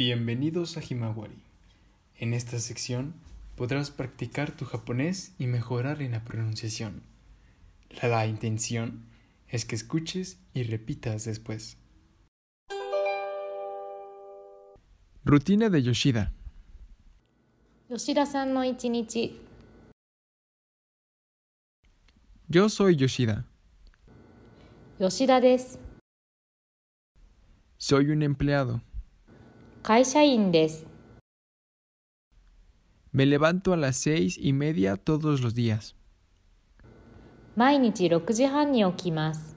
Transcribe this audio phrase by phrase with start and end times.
[0.00, 1.42] Bienvenidos a Himawari.
[2.16, 3.12] En esta sección
[3.54, 7.02] podrás practicar tu japonés y mejorar en la pronunciación.
[8.00, 9.04] La, intención
[9.46, 11.76] es que escuches y repitas después.
[15.22, 16.32] Rutina de Yoshida.
[17.90, 19.38] Yoshida-san no ichinichi.
[22.48, 23.44] Yo soy Yoshida.
[24.98, 25.78] Yoshida des.
[27.76, 28.80] Soy un empleado.
[29.83, 30.87] 会社員です
[33.13, 35.95] Me levanto a las seis y media todos los días.
[37.55, 39.55] 毎日6時半に起きます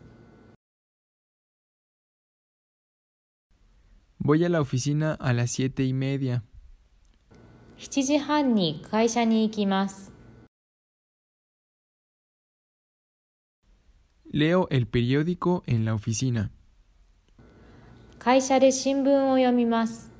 [4.20, 6.42] Voy a la oficina a las siete y media.
[7.78, 10.12] 7時半に会社に行きます
[14.30, 16.50] Leo el periódico en la oficina.
[18.18, 20.10] 会社で新聞を読みます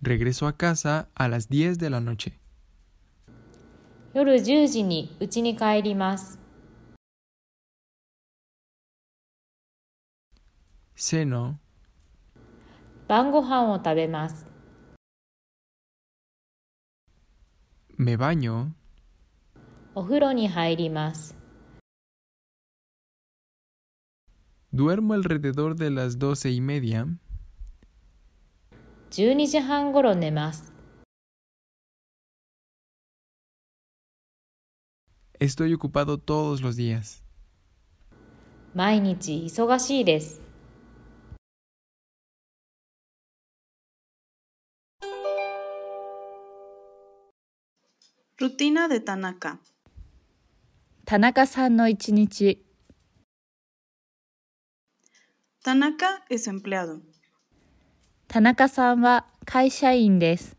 [0.00, 2.38] Regresó a casa a las 10 de la noche.
[10.94, 11.60] Seno.
[17.96, 18.74] Me baño.
[24.70, 27.06] Duermo alrededor de las doce y media.
[29.10, 30.72] 12時半ごろ寝ます
[35.40, 37.22] Estoy ocupado todos los días.
[38.74, 40.40] 毎日忙しいです
[48.38, 49.58] Rutina de Tanaka.
[51.04, 52.62] 田中さんの一日
[55.64, 57.00] Tanaka es empleado.
[58.28, 60.54] 田中さんは会社員です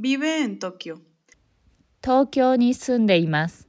[0.00, 0.98] Vive en Tokio.
[2.02, 3.68] 東京に住んでいます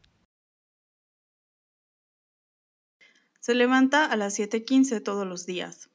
[3.41, 5.89] Se levanta a las 7:15 todos los días.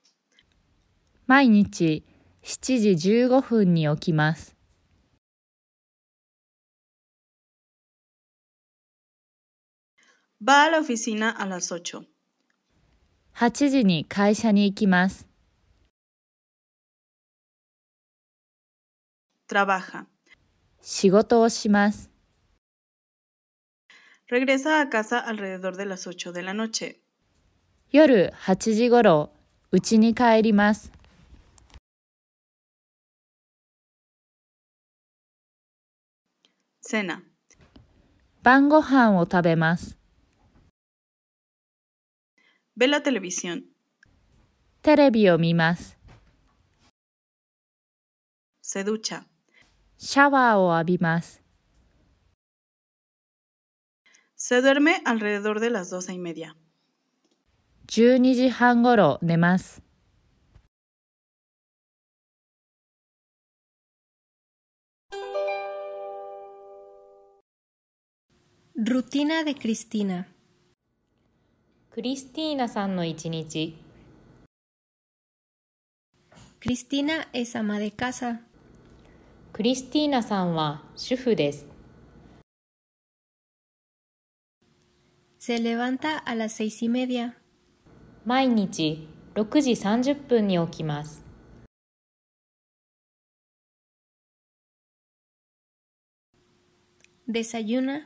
[1.28, 2.02] 毎日
[2.42, 4.56] 7時15分に起きます
[10.44, 12.17] Va a la oficina a las 8.
[13.40, 15.24] 8時に会社に行きます
[19.48, 20.06] Trabaja.
[20.82, 22.10] 仕事をします
[24.28, 26.96] Regresa a casa alrededor de las 8 de la noche.
[27.92, 29.30] 夜8時ごろ
[29.70, 30.90] 家に帰ります
[36.84, 37.20] Cena.
[38.42, 39.97] 晩ご飯を食べます
[42.77, 43.63] Ve la televisión.
[44.81, 45.97] テレビを見ます
[48.61, 49.23] Se ducha.
[49.97, 51.41] シャワーを浴びます
[54.35, 56.55] Se duerme alrededor de las 12 y media.
[57.87, 59.81] 12時半ごろ寝ます
[68.75, 70.27] Rutina de Cristina.
[71.98, 73.76] クリスティーナさんの一日。
[76.60, 77.90] クリスティーナ es ama de
[79.52, 81.66] クリスティーナさんは主婦です。
[85.40, 87.32] Se levanta a las seis
[88.24, 91.24] 毎日6時30分に起きます。
[97.28, 98.04] Desayuna.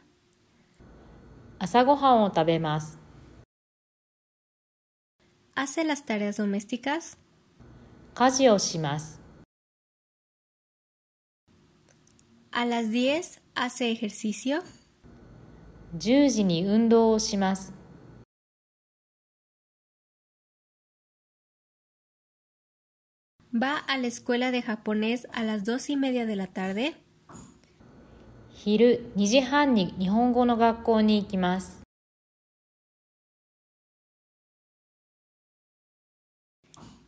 [1.59, 3.02] 朝ごはんを食べます。
[5.56, 7.18] Hace las tareas domésticas.
[8.16, 9.20] 家事をします
[12.52, 14.64] A las 10 hace ejercicio.
[15.98, 17.74] 10時に運動をします
[23.54, 26.95] Va a la escuela de japonés a las dos y media de la tarde.
[28.54, 31.81] 昼2時半に日本語の学校に行きます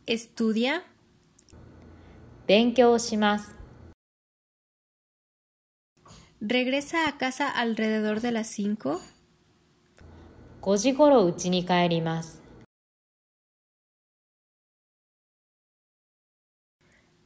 [0.06, 0.82] Estudia.
[2.46, 3.54] 勉強をします
[6.40, 8.98] Regresa a casa alrededor de las 5.
[10.62, 12.42] 5時ごろ家に帰ります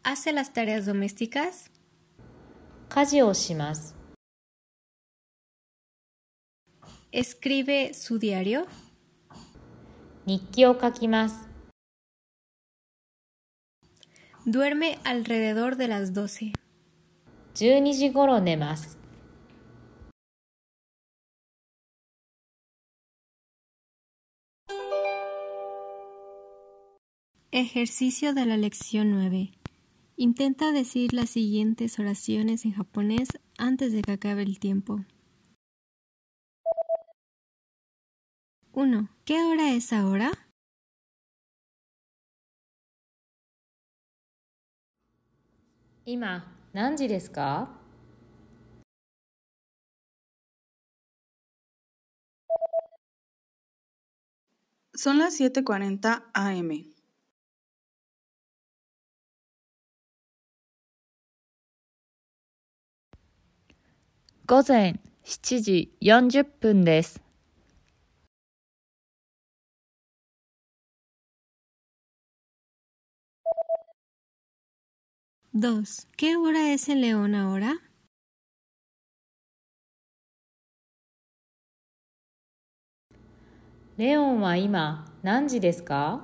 [0.02, 1.70] Hace las tareas domésticas.
[2.90, 3.96] 家事をします
[7.12, 8.66] Escribe su diario.
[10.26, 11.47] 日記を書きます。
[14.48, 16.52] Duerme alrededor de las 12.
[17.54, 18.98] 12時頃寝ます。
[27.56, 29.52] Ejercicio de la lección 9.
[30.16, 33.28] Intenta decir las siguientes oraciones en japonés
[33.58, 35.04] antes de que acabe el tiempo.
[38.72, 39.08] 1.
[39.24, 40.32] ¿Qué hora es ahora?
[46.11, 47.69] 今、何時ですか
[54.97, 56.85] ？Son las 7:40 am.
[64.47, 67.21] 午前7時40分です。
[75.53, 76.07] 2.
[76.15, 77.79] ¿Qué hora es en León ahora?
[83.97, 86.21] ¿León wa ima nanji desu ka?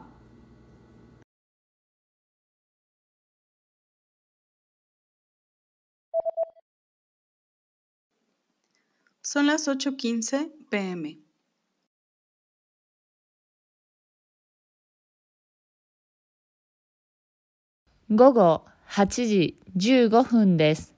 [9.21, 11.17] Son las 8:15 pm.
[18.07, 20.95] Gogo 8時15分です。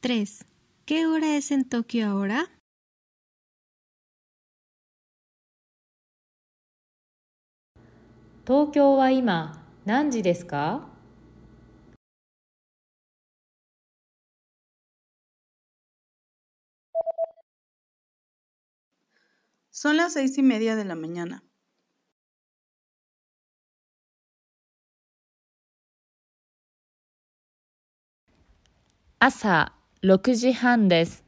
[0.00, 0.44] 3.
[0.86, 2.50] ¿Qué hora es en Tokio ahora?
[8.46, 10.93] 東京は今、何時ですか
[19.83, 21.43] Son las seis y media de la mañana.
[29.21, 31.25] 朝6時半です。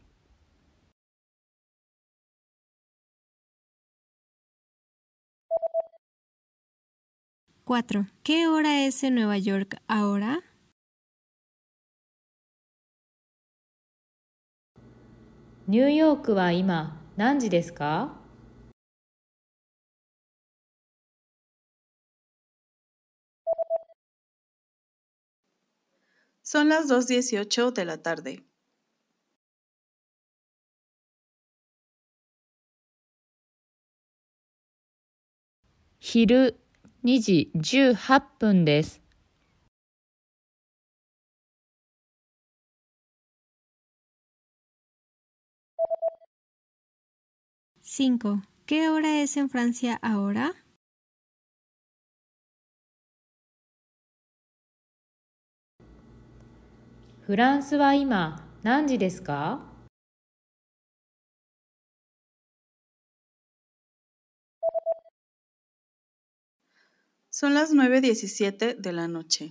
[7.66, 8.06] 4.
[8.24, 10.40] ¿Qué hora es en Nueva York ahora?
[15.68, 18.14] ニューヨークは今、何時ですか
[26.46, 28.44] Son las 2:18 de la tarde.
[36.02, 36.56] 昼
[37.04, 39.02] 2時18分です。
[47.84, 48.42] 5.
[48.66, 50.54] ¿Qué hora es en Francia ahora?
[57.27, 59.59] フランスは今、何時ですか
[67.33, 69.51] ？Son las 9:17 de la noche.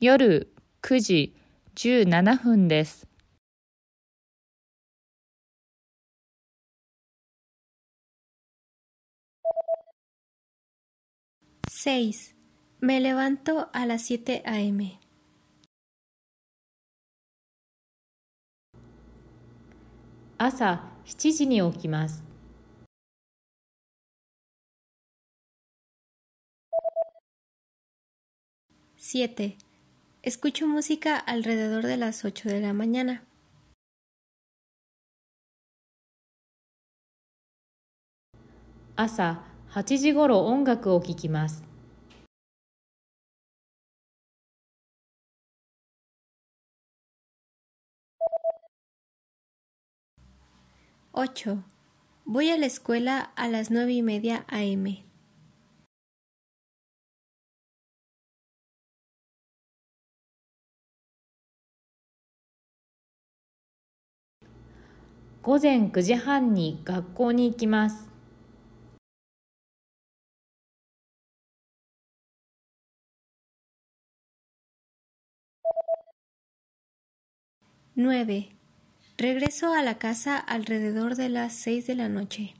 [0.00, 0.52] 夜
[0.82, 1.34] 9時
[1.76, 3.08] 17分です。
[11.75, 12.35] 6.
[12.81, 14.99] Me levanto a las 7 a.m.
[20.37, 22.23] 朝7時に起きます。
[28.97, 29.57] 7.
[30.23, 33.23] Escucho música alrededor de las 8 de la mañana.
[38.95, 41.64] 朝8時ごろ音楽を聴きます。
[51.15, 51.63] 8.
[52.25, 55.05] Voy a la escuela a las 9 y media a.m.
[65.43, 68.11] 午前9時半に学校に行きます。
[77.95, 78.54] 9.
[79.18, 82.54] Regreso a la casa alrededor de las seis de la noche.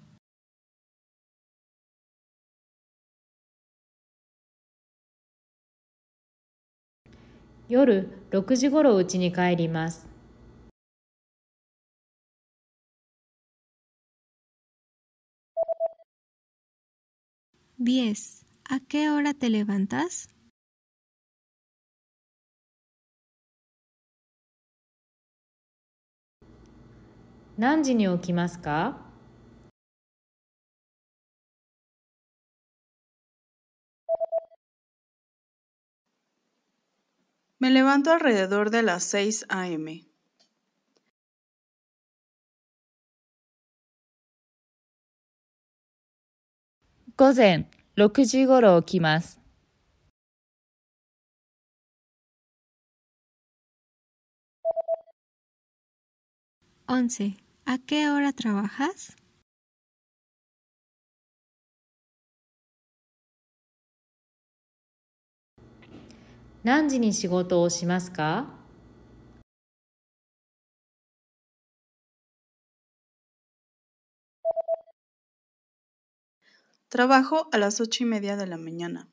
[7.69, 10.09] Yoru, 6時ごろ家に帰ります。
[17.79, 18.47] 10.
[18.65, 20.31] ¿A qué hora te levantas?
[27.59, 28.99] 何時に起きますか
[37.59, 40.05] Me levanto alrededor de las 6 a.m.
[47.17, 49.41] 午前6時ごろ起きます。
[56.87, 57.46] 11.
[57.69, 59.17] ¿A qué hora trabajas?
[76.89, 79.09] Trabajo a las ocho y media de la mañana.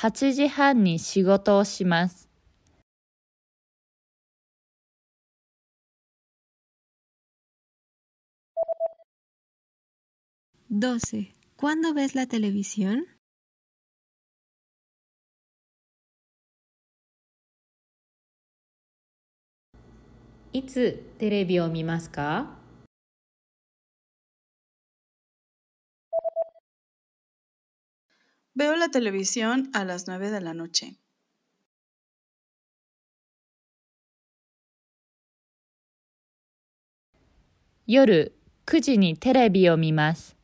[0.00, 2.28] 8時半に仕事をします。
[10.70, 11.32] 12.
[11.56, 13.06] ¿Cuándo ves la televisión?
[20.52, 22.57] いつテレビを見ますか
[28.57, 30.99] Veo la televisión a las 9 de la noche.
[37.85, 38.33] 夜
[38.65, 40.37] 9時にテレビを見ます。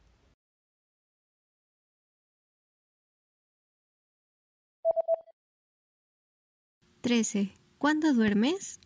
[7.01, 7.53] 13.
[7.79, 8.81] ¿Cuándo duermes?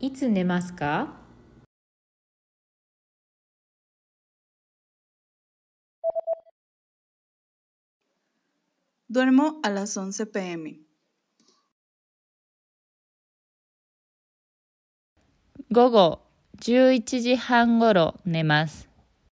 [0.00, 0.44] いつ寝
[9.12, 10.80] Duermo a las 11 pm.
[15.70, 16.20] 午後
[16.60, 18.88] 11時半ごろ寝ます。